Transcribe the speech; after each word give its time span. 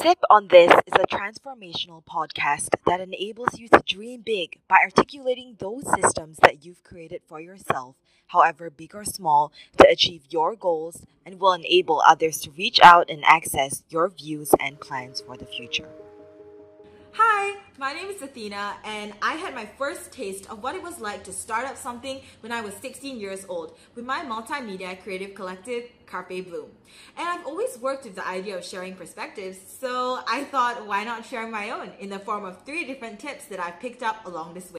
Sip 0.00 0.18
on 0.30 0.46
This 0.48 0.70
is 0.86 0.92
a 0.94 1.06
transformational 1.06 2.04
podcast 2.04 2.68
that 2.86 3.00
enables 3.00 3.58
you 3.58 3.68
to 3.68 3.82
dream 3.84 4.20
big 4.20 4.60
by 4.68 4.78
articulating 4.84 5.56
those 5.58 5.82
systems 6.00 6.38
that 6.42 6.64
you've 6.64 6.84
created 6.84 7.22
for 7.26 7.40
yourself, 7.40 7.96
however 8.28 8.70
big 8.70 8.94
or 8.94 9.04
small, 9.04 9.50
to 9.76 9.88
achieve 9.88 10.22
your 10.30 10.54
goals 10.54 11.04
and 11.26 11.40
will 11.40 11.52
enable 11.52 12.00
others 12.06 12.38
to 12.42 12.50
reach 12.52 12.78
out 12.80 13.10
and 13.10 13.24
access 13.24 13.82
your 13.88 14.08
views 14.08 14.52
and 14.60 14.78
plans 14.78 15.20
for 15.20 15.36
the 15.36 15.46
future. 15.46 15.88
My 17.80 17.92
name 17.92 18.08
is 18.08 18.20
Athena, 18.20 18.74
and 18.82 19.12
I 19.22 19.34
had 19.34 19.54
my 19.54 19.64
first 19.64 20.10
taste 20.10 20.50
of 20.50 20.64
what 20.64 20.74
it 20.74 20.82
was 20.82 20.98
like 20.98 21.22
to 21.22 21.32
start 21.32 21.64
up 21.64 21.76
something 21.76 22.20
when 22.40 22.50
I 22.50 22.60
was 22.60 22.74
16 22.74 23.20
years 23.20 23.46
old 23.48 23.78
with 23.94 24.04
my 24.04 24.24
multimedia 24.24 25.00
creative 25.00 25.36
collective, 25.36 25.84
Carpe 26.04 26.44
Bloom. 26.44 26.72
And 27.16 27.28
I've 27.28 27.46
always 27.46 27.78
worked 27.78 28.02
with 28.02 28.16
the 28.16 28.26
idea 28.26 28.58
of 28.58 28.64
sharing 28.64 28.96
perspectives, 28.96 29.58
so 29.78 30.18
I 30.26 30.42
thought, 30.42 30.88
why 30.88 31.04
not 31.04 31.24
share 31.24 31.46
my 31.46 31.70
own 31.70 31.92
in 32.00 32.08
the 32.10 32.18
form 32.18 32.44
of 32.44 32.64
three 32.64 32.84
different 32.84 33.20
tips 33.20 33.44
that 33.44 33.60
I've 33.60 33.78
picked 33.78 34.02
up 34.02 34.26
along 34.26 34.54
this 34.54 34.72
way. 34.72 34.77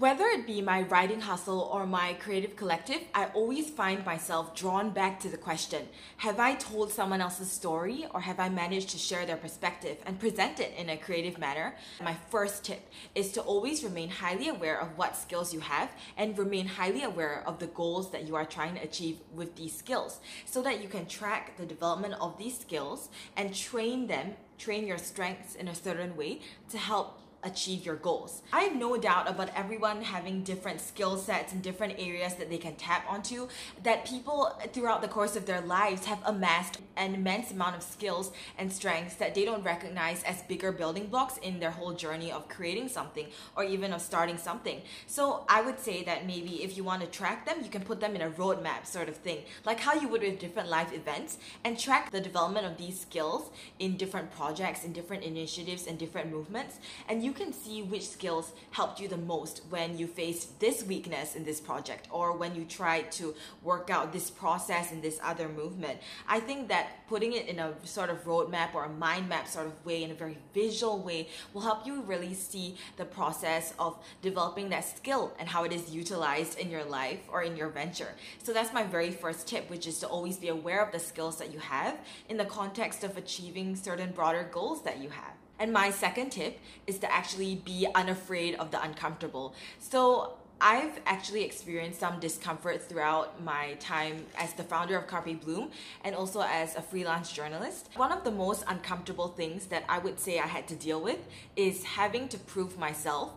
Whether 0.00 0.24
it 0.28 0.46
be 0.46 0.62
my 0.62 0.80
writing 0.84 1.20
hustle 1.20 1.60
or 1.60 1.84
my 1.84 2.14
creative 2.14 2.56
collective, 2.56 3.02
I 3.14 3.26
always 3.34 3.68
find 3.68 4.02
myself 4.02 4.56
drawn 4.56 4.92
back 4.92 5.20
to 5.20 5.28
the 5.28 5.36
question 5.36 5.86
Have 6.16 6.40
I 6.40 6.54
told 6.54 6.90
someone 6.90 7.20
else's 7.20 7.50
story 7.50 8.06
or 8.14 8.22
have 8.22 8.40
I 8.40 8.48
managed 8.48 8.88
to 8.90 8.96
share 8.98 9.26
their 9.26 9.36
perspective 9.36 9.98
and 10.06 10.18
present 10.18 10.58
it 10.58 10.72
in 10.78 10.88
a 10.88 10.96
creative 10.96 11.36
manner? 11.36 11.76
My 12.02 12.16
first 12.30 12.64
tip 12.64 12.80
is 13.14 13.30
to 13.32 13.42
always 13.42 13.84
remain 13.84 14.08
highly 14.08 14.48
aware 14.48 14.80
of 14.80 14.96
what 14.96 15.18
skills 15.18 15.52
you 15.52 15.60
have 15.60 15.90
and 16.16 16.38
remain 16.38 16.66
highly 16.66 17.02
aware 17.02 17.42
of 17.46 17.58
the 17.58 17.66
goals 17.66 18.10
that 18.12 18.26
you 18.26 18.36
are 18.36 18.46
trying 18.46 18.76
to 18.76 18.82
achieve 18.82 19.18
with 19.34 19.54
these 19.56 19.76
skills 19.76 20.20
so 20.46 20.62
that 20.62 20.82
you 20.82 20.88
can 20.88 21.04
track 21.04 21.58
the 21.58 21.66
development 21.66 22.14
of 22.22 22.38
these 22.38 22.58
skills 22.58 23.10
and 23.36 23.54
train 23.54 24.06
them, 24.06 24.32
train 24.56 24.86
your 24.86 24.96
strengths 24.96 25.56
in 25.56 25.68
a 25.68 25.74
certain 25.74 26.16
way 26.16 26.40
to 26.70 26.78
help 26.78 27.20
achieve 27.42 27.84
your 27.84 27.96
goals. 27.96 28.42
I 28.52 28.62
have 28.62 28.76
no 28.76 28.96
doubt 28.96 29.28
about 29.28 29.50
everyone 29.54 30.02
having 30.02 30.42
different 30.42 30.80
skill 30.80 31.16
sets 31.16 31.52
and 31.52 31.62
different 31.62 31.94
areas 31.98 32.34
that 32.36 32.48
they 32.48 32.58
can 32.58 32.76
tap 32.76 33.04
onto, 33.08 33.48
that 33.82 34.06
people 34.06 34.58
throughout 34.72 35.02
the 35.02 35.08
course 35.08 35.36
of 35.36 35.46
their 35.46 35.60
lives 35.60 36.04
have 36.06 36.20
amassed 36.24 36.78
an 36.96 37.14
immense 37.14 37.50
amount 37.50 37.76
of 37.76 37.82
skills 37.82 38.32
and 38.58 38.72
strengths 38.72 39.16
that 39.16 39.34
they 39.34 39.44
don't 39.44 39.62
recognize 39.62 40.22
as 40.22 40.42
bigger 40.42 40.72
building 40.72 41.06
blocks 41.06 41.36
in 41.38 41.58
their 41.60 41.70
whole 41.70 41.92
journey 41.92 42.30
of 42.30 42.48
creating 42.48 42.88
something 42.88 43.26
or 43.56 43.64
even 43.64 43.92
of 43.92 44.00
starting 44.00 44.38
something. 44.38 44.80
So 45.06 45.44
I 45.48 45.62
would 45.62 45.80
say 45.80 46.04
that 46.04 46.26
maybe 46.26 46.62
if 46.62 46.76
you 46.76 46.84
want 46.84 47.02
to 47.02 47.08
track 47.08 47.46
them, 47.46 47.64
you 47.64 47.70
can 47.70 47.82
put 47.82 48.00
them 48.00 48.14
in 48.14 48.22
a 48.22 48.30
roadmap 48.30 48.86
sort 48.86 49.08
of 49.08 49.16
thing, 49.16 49.38
like 49.64 49.80
how 49.80 49.94
you 49.94 50.08
would 50.08 50.20
with 50.20 50.38
different 50.38 50.68
life 50.68 50.92
events 50.92 51.38
and 51.64 51.78
track 51.78 52.10
the 52.10 52.20
development 52.20 52.66
of 52.66 52.76
these 52.76 53.00
skills 53.00 53.50
in 53.78 53.96
different 53.96 54.30
projects, 54.30 54.84
in 54.84 54.92
different 54.92 55.24
initiatives, 55.24 55.86
and 55.86 55.98
different 55.98 56.30
movements. 56.30 56.78
And 57.08 57.24
you 57.24 57.29
you 57.30 57.36
can 57.36 57.52
see 57.52 57.80
which 57.80 58.08
skills 58.08 58.50
helped 58.72 58.98
you 58.98 59.06
the 59.06 59.16
most 59.16 59.62
when 59.70 59.96
you 59.96 60.08
faced 60.08 60.58
this 60.58 60.82
weakness 60.82 61.36
in 61.36 61.44
this 61.44 61.60
project 61.60 62.08
or 62.10 62.36
when 62.36 62.56
you 62.56 62.64
tried 62.64 63.12
to 63.12 63.32
work 63.62 63.88
out 63.88 64.12
this 64.12 64.28
process 64.28 64.90
in 64.90 65.00
this 65.00 65.20
other 65.22 65.48
movement. 65.48 66.00
I 66.26 66.40
think 66.40 66.66
that 66.70 66.88
putting 67.08 67.34
it 67.34 67.46
in 67.46 67.60
a 67.60 67.72
sort 67.84 68.10
of 68.10 68.24
roadmap 68.24 68.74
or 68.74 68.86
a 68.86 68.88
mind 68.88 69.28
map 69.28 69.46
sort 69.46 69.68
of 69.68 69.86
way, 69.86 70.02
in 70.02 70.10
a 70.10 70.14
very 70.14 70.38
visual 70.52 70.98
way, 70.98 71.28
will 71.54 71.60
help 71.60 71.86
you 71.86 72.00
really 72.02 72.34
see 72.34 72.74
the 72.96 73.04
process 73.04 73.74
of 73.78 73.96
developing 74.22 74.68
that 74.70 74.84
skill 74.84 75.32
and 75.38 75.48
how 75.48 75.62
it 75.62 75.72
is 75.72 75.88
utilized 75.94 76.58
in 76.58 76.68
your 76.68 76.82
life 76.82 77.20
or 77.30 77.44
in 77.44 77.56
your 77.56 77.68
venture. 77.68 78.12
So 78.42 78.52
that's 78.52 78.72
my 78.72 78.82
very 78.82 79.12
first 79.12 79.46
tip, 79.46 79.70
which 79.70 79.86
is 79.86 80.00
to 80.00 80.08
always 80.08 80.36
be 80.36 80.48
aware 80.48 80.84
of 80.84 80.90
the 80.90 80.98
skills 80.98 81.38
that 81.38 81.52
you 81.52 81.60
have 81.60 81.96
in 82.28 82.38
the 82.38 82.44
context 82.44 83.04
of 83.04 83.16
achieving 83.16 83.76
certain 83.76 84.10
broader 84.10 84.48
goals 84.50 84.82
that 84.82 84.98
you 84.98 85.10
have. 85.10 85.39
And 85.60 85.74
my 85.74 85.90
second 85.90 86.30
tip 86.30 86.58
is 86.86 86.98
to 87.00 87.12
actually 87.12 87.56
be 87.56 87.86
unafraid 87.94 88.54
of 88.54 88.70
the 88.70 88.82
uncomfortable. 88.82 89.54
So 89.78 90.38
I've 90.58 91.00
actually 91.04 91.44
experienced 91.44 92.00
some 92.00 92.18
discomfort 92.18 92.82
throughout 92.82 93.42
my 93.44 93.74
time 93.78 94.24
as 94.38 94.54
the 94.54 94.62
founder 94.62 94.96
of 94.96 95.06
Carpe 95.06 95.40
Bloom 95.40 95.70
and 96.02 96.14
also 96.14 96.40
as 96.40 96.76
a 96.76 96.82
freelance 96.82 97.30
journalist. 97.30 97.90
One 97.96 98.10
of 98.10 98.24
the 98.24 98.30
most 98.30 98.64
uncomfortable 98.68 99.28
things 99.28 99.66
that 99.66 99.84
I 99.88 99.98
would 99.98 100.18
say 100.18 100.38
I 100.38 100.46
had 100.46 100.66
to 100.68 100.74
deal 100.74 101.00
with 101.00 101.18
is 101.56 101.84
having 101.84 102.28
to 102.28 102.38
prove 102.38 102.78
myself 102.78 103.32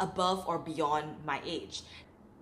above 0.00 0.44
or 0.48 0.58
beyond 0.58 1.16
my 1.24 1.40
age. 1.46 1.82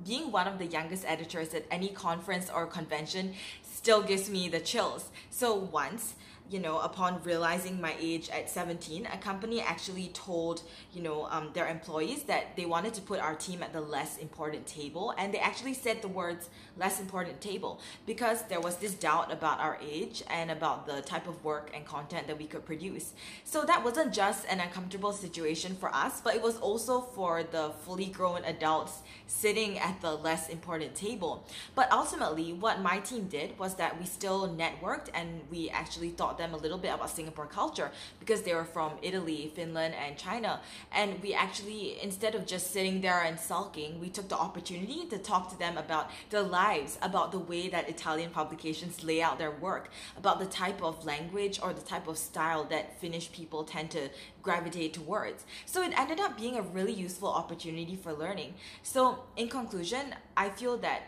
Being 0.07 0.33
one 0.33 0.47
of 0.47 0.59
the 0.59 0.67
youngest 0.67 1.05
editors 1.07 1.53
at 1.53 1.67
any 1.71 1.89
conference 1.89 2.51
or 2.51 2.67
convention 2.67 3.35
still 3.81 4.03
gives 4.03 4.29
me 4.29 4.47
the 4.47 4.61
chills. 4.61 5.09
So 5.31 5.55
once 5.55 6.15
you 6.51 6.59
know, 6.59 6.81
upon 6.81 7.23
realizing 7.23 7.81
my 7.81 7.95
age 8.01 8.29
at 8.31 8.51
17, 8.51 9.07
a 9.07 9.17
company 9.19 9.61
actually 9.61 10.09
told, 10.09 10.63
you 10.93 11.01
know, 11.01 11.29
um, 11.31 11.51
their 11.55 11.69
employees 11.69 12.25
that 12.25 12.57
they 12.57 12.67
wanted 12.67 12.93
to 12.95 13.01
put 13.01 13.21
our 13.21 13.37
team 13.37 13.63
at 13.63 13.73
the 13.73 13.81
less 13.81 14.19
important 14.19 14.67
table. 14.67 15.15
And 15.17 15.33
they 15.33 15.39
actually 15.39 15.75
said 15.75 16.03
the 16.03 16.09
words 16.09 16.51
less 16.77 16.99
important 17.01 17.41
table 17.41 17.81
because 18.05 18.43
there 18.49 18.61
was 18.61 18.77
this 18.77 18.95
doubt 18.95 19.33
about 19.33 19.61
our 19.61 19.79
age 19.81 20.25
and 20.29 20.51
about 20.51 20.87
the 20.87 21.03
type 21.03 21.29
of 21.29 21.45
work 21.45 21.71
and 21.73 21.87
content 21.87 22.27
that 22.27 22.37
we 22.37 22.47
could 22.47 22.67
produce. 22.67 23.13
So 23.45 23.63
that 23.65 23.85
wasn't 23.85 24.13
just 24.13 24.45
an 24.49 24.59
uncomfortable 24.59 25.13
situation 25.13 25.77
for 25.77 25.95
us, 25.95 26.21
but 26.21 26.35
it 26.35 26.43
was 26.43 26.57
also 26.59 27.01
for 27.01 27.45
the 27.45 27.71
fully 27.85 28.07
grown 28.07 28.45
adults 28.45 29.03
sitting 29.29 29.79
at 29.79 30.01
the 30.01 30.17
less 30.17 30.49
important 30.49 30.97
table. 30.97 31.47
But 31.77 31.93
ultimately, 31.93 32.53
what 32.53 32.81
my 32.81 32.99
team 32.99 33.29
did 33.29 33.57
was 33.57 33.70
that 33.77 33.99
we 33.99 34.07
still 34.07 34.49
networked 34.49 35.09
and 35.15 35.41
we 35.51 35.71
actually 35.71 36.11
taught 36.11 36.39
them 36.39 36.55
a 36.55 36.57
little 36.57 36.79
bit 36.79 36.93
about 36.95 37.11
Singapore 37.11 37.47
culture 37.47 37.91
because 38.19 38.43
they 38.43 38.55
were 38.55 38.65
from 38.65 38.93
Italy, 39.03 39.53
Finland, 39.55 39.95
and 39.95 40.17
China. 40.17 40.61
And 40.93 41.21
we 41.23 41.35
actually, 41.35 42.01
instead 42.03 42.35
of 42.35 42.47
just 42.47 42.73
sitting 42.73 43.01
there 43.01 43.23
and 43.23 43.39
sulking, 43.39 44.01
we 44.01 44.09
took 44.09 44.29
the 44.29 44.37
opportunity 44.37 45.07
to 45.07 45.19
talk 45.19 45.51
to 45.51 45.59
them 45.59 45.77
about 45.77 46.11
their 46.31 46.43
lives, 46.43 46.99
about 47.03 47.33
the 47.33 47.39
way 47.39 47.69
that 47.69 47.89
Italian 47.89 48.31
publications 48.31 49.03
lay 49.05 49.23
out 49.23 49.39
their 49.39 49.51
work, 49.51 49.91
about 50.17 50.39
the 50.39 50.47
type 50.47 50.83
of 50.83 51.05
language 51.05 51.61
or 51.63 51.73
the 51.73 51.81
type 51.81 52.09
of 52.09 52.19
style 52.19 52.65
that 52.65 53.01
Finnish 53.01 53.33
people 53.33 53.65
tend 53.65 53.91
to 53.91 54.09
gravitate 54.43 54.95
towards. 54.95 55.45
So 55.67 55.83
it 55.83 55.99
ended 55.99 56.21
up 56.21 56.37
being 56.37 56.57
a 56.57 56.63
really 56.63 56.93
useful 56.93 57.29
opportunity 57.29 57.97
for 57.97 58.13
learning. 58.13 58.55
So, 58.83 59.25
in 59.37 59.49
conclusion, 59.49 60.15
I 60.37 60.51
feel 60.51 60.77
that 60.79 61.03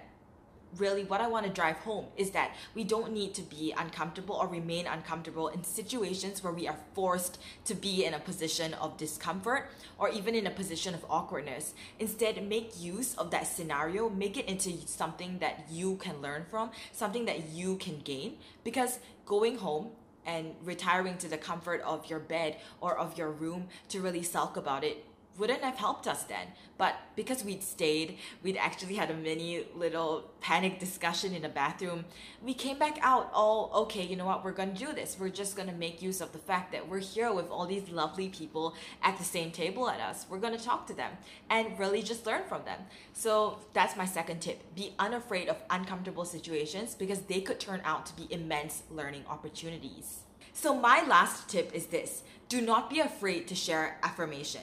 really 0.78 1.04
what 1.04 1.20
I 1.20 1.28
want 1.28 1.46
to 1.46 1.52
drive 1.52 1.76
home 1.78 2.06
is 2.16 2.30
that 2.30 2.54
we 2.74 2.84
don't 2.84 3.12
need 3.12 3.34
to 3.34 3.42
be 3.42 3.74
uncomfortable 3.76 4.36
or 4.36 4.46
remain 4.46 4.86
uncomfortable 4.86 5.48
in 5.48 5.62
situations 5.64 6.42
where 6.42 6.52
we 6.52 6.66
are 6.66 6.78
forced 6.94 7.38
to 7.66 7.74
be 7.74 8.04
in 8.04 8.14
a 8.14 8.18
position 8.18 8.74
of 8.74 8.96
discomfort 8.96 9.70
or 9.98 10.08
even 10.08 10.34
in 10.34 10.46
a 10.46 10.50
position 10.50 10.94
of 10.94 11.04
awkwardness. 11.08 11.74
Instead, 11.98 12.46
make 12.48 12.80
use 12.80 13.14
of 13.16 13.30
that 13.30 13.46
scenario, 13.46 14.08
make 14.08 14.36
it 14.36 14.46
into 14.46 14.72
something 14.86 15.38
that 15.38 15.66
you 15.70 15.96
can 15.96 16.20
learn 16.20 16.44
from, 16.50 16.70
something 16.92 17.24
that 17.26 17.50
you 17.50 17.76
can 17.76 17.98
gain 18.00 18.36
because 18.64 18.98
going 19.26 19.58
home 19.58 19.90
and 20.24 20.54
retiring 20.64 21.18
to 21.18 21.28
the 21.28 21.36
comfort 21.36 21.80
of 21.82 22.08
your 22.08 22.20
bed 22.20 22.56
or 22.80 22.96
of 22.96 23.18
your 23.18 23.30
room 23.30 23.66
to 23.88 24.00
really 24.00 24.22
sulk 24.22 24.56
about 24.56 24.84
it 24.84 25.04
wouldn't 25.38 25.62
have 25.62 25.76
helped 25.76 26.06
us 26.06 26.24
then. 26.24 26.46
But 26.78 26.96
because 27.16 27.44
we'd 27.44 27.62
stayed, 27.62 28.18
we'd 28.42 28.56
actually 28.56 28.94
had 28.94 29.10
a 29.10 29.14
mini 29.14 29.64
little 29.74 30.30
panic 30.40 30.78
discussion 30.78 31.34
in 31.34 31.42
the 31.42 31.48
bathroom. 31.48 32.04
We 32.42 32.54
came 32.54 32.78
back 32.78 32.98
out 33.02 33.30
all 33.32 33.70
okay, 33.74 34.04
you 34.04 34.16
know 34.16 34.26
what, 34.26 34.44
we're 34.44 34.52
gonna 34.52 34.74
do 34.74 34.92
this. 34.92 35.16
We're 35.18 35.28
just 35.28 35.56
gonna 35.56 35.72
make 35.72 36.02
use 36.02 36.20
of 36.20 36.32
the 36.32 36.38
fact 36.38 36.72
that 36.72 36.88
we're 36.88 36.98
here 36.98 37.32
with 37.32 37.50
all 37.50 37.66
these 37.66 37.88
lovely 37.88 38.28
people 38.28 38.74
at 39.02 39.16
the 39.18 39.24
same 39.24 39.50
table 39.50 39.88
at 39.88 40.00
us. 40.00 40.26
We're 40.28 40.38
gonna 40.38 40.58
talk 40.58 40.86
to 40.88 40.94
them 40.94 41.12
and 41.50 41.78
really 41.78 42.02
just 42.02 42.26
learn 42.26 42.42
from 42.48 42.64
them. 42.64 42.80
So 43.12 43.58
that's 43.72 43.96
my 43.96 44.06
second 44.06 44.40
tip. 44.40 44.74
Be 44.74 44.94
unafraid 44.98 45.48
of 45.48 45.56
uncomfortable 45.70 46.24
situations 46.24 46.94
because 46.94 47.20
they 47.22 47.40
could 47.40 47.60
turn 47.60 47.80
out 47.84 48.06
to 48.06 48.16
be 48.16 48.32
immense 48.32 48.82
learning 48.90 49.24
opportunities. 49.28 50.20
So, 50.54 50.74
my 50.74 51.04
last 51.06 51.48
tip 51.48 51.72
is 51.74 51.86
this 51.86 52.22
do 52.48 52.60
not 52.60 52.90
be 52.90 53.00
afraid 53.00 53.48
to 53.48 53.54
share 53.54 53.96
affirmation. 54.02 54.60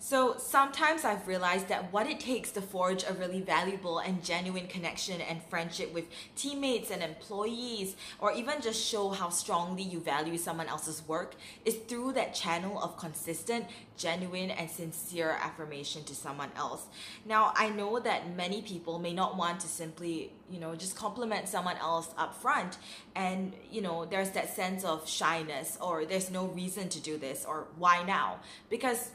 So 0.00 0.36
sometimes 0.38 1.04
I've 1.04 1.26
realized 1.26 1.68
that 1.68 1.92
what 1.92 2.06
it 2.06 2.20
takes 2.20 2.52
to 2.52 2.60
forge 2.60 3.02
a 3.02 3.12
really 3.14 3.40
valuable 3.40 3.98
and 3.98 4.24
genuine 4.24 4.68
connection 4.68 5.20
and 5.20 5.42
friendship 5.50 5.92
with 5.92 6.04
teammates 6.36 6.92
and 6.92 7.02
employees, 7.02 7.96
or 8.20 8.32
even 8.32 8.60
just 8.62 8.82
show 8.82 9.10
how 9.10 9.28
strongly 9.28 9.82
you 9.82 9.98
value 9.98 10.38
someone 10.38 10.68
else's 10.68 11.02
work, 11.08 11.34
is 11.64 11.74
through 11.88 12.12
that 12.12 12.32
channel 12.32 12.80
of 12.80 12.96
consistent, 12.96 13.66
genuine, 13.96 14.50
and 14.52 14.70
sincere 14.70 15.36
affirmation 15.40 16.04
to 16.04 16.14
someone 16.14 16.50
else. 16.56 16.86
Now, 17.26 17.52
I 17.56 17.68
know 17.68 17.98
that 17.98 18.36
many 18.36 18.62
people 18.62 19.00
may 19.00 19.12
not 19.12 19.36
want 19.36 19.60
to 19.60 19.66
simply, 19.66 20.32
you 20.48 20.60
know, 20.60 20.76
just 20.76 20.94
compliment 20.94 21.48
someone 21.48 21.76
else 21.76 22.08
up 22.16 22.40
front, 22.40 22.78
and, 23.16 23.52
you 23.70 23.80
know, 23.80 24.04
there's 24.04 24.30
that 24.30 24.54
sense 24.54 24.84
of 24.84 25.08
shyness, 25.08 25.76
or 25.80 26.04
there's 26.04 26.30
no 26.30 26.46
reason 26.46 26.88
to 26.90 27.00
do 27.00 27.18
this, 27.18 27.44
or 27.44 27.66
why 27.76 28.04
now? 28.04 28.36
Because 28.70 29.10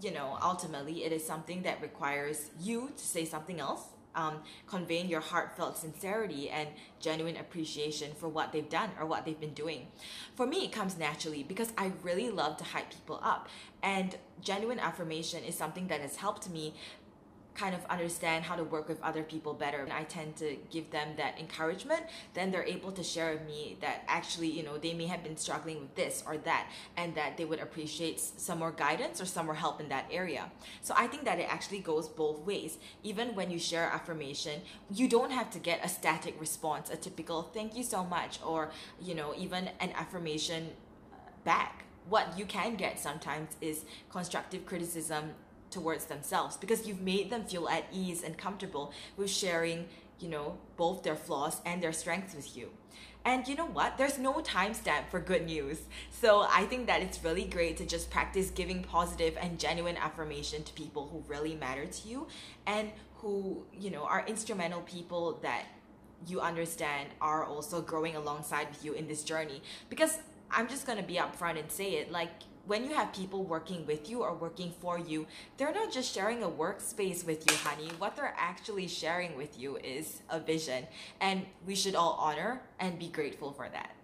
you 0.00 0.12
know, 0.12 0.38
ultimately 0.42 1.04
it 1.04 1.12
is 1.12 1.26
something 1.26 1.62
that 1.62 1.80
requires 1.82 2.50
you 2.60 2.92
to 2.96 3.04
say 3.04 3.24
something 3.24 3.60
else 3.60 3.82
um, 4.18 4.40
conveying 4.66 5.08
your 5.08 5.20
heartfelt 5.20 5.78
sincerity 5.78 6.50
and 6.50 6.68
genuine 7.00 7.36
appreciation 7.36 8.12
for 8.18 8.28
what 8.28 8.52
they've 8.52 8.68
done 8.68 8.90
or 8.98 9.06
what 9.06 9.24
they've 9.24 9.38
been 9.38 9.54
doing. 9.54 9.86
For 10.34 10.46
me, 10.46 10.64
it 10.64 10.72
comes 10.72 10.98
naturally 10.98 11.44
because 11.44 11.72
I 11.78 11.92
really 12.02 12.28
love 12.30 12.56
to 12.58 12.64
hype 12.64 12.90
people 12.90 13.20
up. 13.22 13.48
And 13.82 14.16
genuine 14.40 14.80
affirmation 14.80 15.44
is 15.44 15.54
something 15.54 15.86
that 15.86 16.00
has 16.00 16.16
helped 16.16 16.50
me 16.50 16.74
kind 17.58 17.74
of 17.74 17.84
understand 17.86 18.44
how 18.44 18.54
to 18.54 18.64
work 18.64 18.88
with 18.88 19.02
other 19.02 19.22
people 19.22 19.52
better. 19.52 19.82
And 19.82 19.92
I 19.92 20.04
tend 20.04 20.36
to 20.36 20.56
give 20.70 20.90
them 20.90 21.08
that 21.16 21.38
encouragement. 21.38 22.02
Then 22.34 22.50
they're 22.50 22.64
able 22.64 22.92
to 22.92 23.02
share 23.02 23.32
with 23.32 23.46
me 23.46 23.76
that 23.80 24.04
actually 24.06 24.48
you 24.48 24.62
know 24.62 24.78
they 24.78 24.94
may 24.94 25.06
have 25.06 25.22
been 25.22 25.36
struggling 25.36 25.80
with 25.80 25.94
this 25.94 26.22
or 26.26 26.38
that 26.38 26.68
and 26.96 27.14
that 27.14 27.36
they 27.36 27.44
would 27.44 27.60
appreciate 27.60 28.20
some 28.20 28.60
more 28.60 28.70
guidance 28.70 29.20
or 29.20 29.26
some 29.26 29.46
more 29.46 29.54
help 29.54 29.80
in 29.80 29.88
that 29.88 30.06
area. 30.10 30.50
So 30.82 30.94
I 30.96 31.06
think 31.06 31.24
that 31.24 31.38
it 31.38 31.52
actually 31.52 31.80
goes 31.80 32.08
both 32.08 32.40
ways. 32.40 32.78
Even 33.02 33.34
when 33.34 33.50
you 33.50 33.58
share 33.58 33.86
affirmation 33.90 34.60
you 34.90 35.08
don't 35.08 35.30
have 35.30 35.50
to 35.50 35.58
get 35.58 35.84
a 35.84 35.88
static 35.88 36.34
response 36.40 36.90
a 36.90 36.96
typical 36.96 37.42
thank 37.42 37.76
you 37.76 37.82
so 37.82 38.04
much 38.04 38.38
or 38.44 38.70
you 39.00 39.14
know 39.14 39.34
even 39.36 39.68
an 39.80 39.90
affirmation 39.94 40.70
back. 41.44 41.84
What 42.08 42.38
you 42.38 42.46
can 42.46 42.76
get 42.76 42.98
sometimes 42.98 43.56
is 43.60 43.84
constructive 44.10 44.64
criticism 44.64 45.34
towards 45.70 46.06
themselves 46.06 46.56
because 46.56 46.86
you've 46.86 47.00
made 47.00 47.30
them 47.30 47.44
feel 47.44 47.68
at 47.68 47.84
ease 47.92 48.22
and 48.22 48.36
comfortable 48.36 48.92
with 49.16 49.30
sharing, 49.30 49.86
you 50.18 50.28
know, 50.28 50.58
both 50.76 51.02
their 51.02 51.16
flaws 51.16 51.60
and 51.64 51.82
their 51.82 51.92
strengths 51.92 52.34
with 52.34 52.56
you. 52.56 52.70
And 53.24 53.46
you 53.46 53.56
know 53.56 53.66
what? 53.66 53.98
There's 53.98 54.18
no 54.18 54.34
timestamp 54.34 55.10
for 55.10 55.20
good 55.20 55.44
news. 55.44 55.80
So 56.10 56.46
I 56.50 56.64
think 56.64 56.86
that 56.86 57.02
it's 57.02 57.22
really 57.22 57.44
great 57.44 57.76
to 57.76 57.84
just 57.84 58.10
practice 58.10 58.50
giving 58.50 58.82
positive 58.82 59.36
and 59.38 59.58
genuine 59.58 59.96
affirmation 59.96 60.62
to 60.62 60.72
people 60.72 61.08
who 61.08 61.22
really 61.30 61.54
matter 61.54 61.84
to 61.84 62.08
you 62.08 62.26
and 62.66 62.90
who, 63.16 63.66
you 63.72 63.90
know, 63.90 64.04
are 64.04 64.24
instrumental 64.26 64.80
people 64.82 65.40
that 65.42 65.64
you 66.26 66.40
understand 66.40 67.10
are 67.20 67.44
also 67.44 67.82
growing 67.82 68.16
alongside 68.16 68.68
with 68.70 68.84
you 68.84 68.94
in 68.94 69.06
this 69.06 69.22
journey. 69.22 69.62
Because 69.88 70.18
I'm 70.50 70.68
just 70.68 70.86
gonna 70.86 71.02
be 71.02 71.14
upfront 71.16 71.58
and 71.58 71.70
say 71.70 71.96
it 71.96 72.10
like 72.10 72.30
when 72.68 72.84
you 72.84 72.94
have 72.94 73.12
people 73.14 73.44
working 73.44 73.84
with 73.86 74.10
you 74.10 74.22
or 74.22 74.34
working 74.34 74.72
for 74.78 74.98
you, 74.98 75.26
they're 75.56 75.72
not 75.72 75.90
just 75.90 76.14
sharing 76.14 76.42
a 76.42 76.48
workspace 76.48 77.24
with 77.24 77.50
you, 77.50 77.56
honey. 77.56 77.90
What 77.98 78.14
they're 78.14 78.34
actually 78.38 78.86
sharing 78.86 79.36
with 79.38 79.58
you 79.58 79.78
is 79.78 80.20
a 80.28 80.38
vision. 80.38 80.86
And 81.20 81.46
we 81.66 81.74
should 81.74 81.94
all 81.94 82.18
honor 82.20 82.60
and 82.78 82.98
be 82.98 83.08
grateful 83.08 83.52
for 83.52 83.68
that. 83.70 83.97